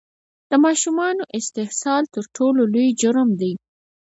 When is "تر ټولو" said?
2.13-2.61